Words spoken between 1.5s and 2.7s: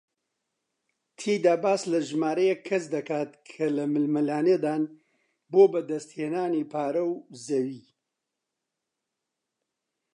باس لە ژمارەیەک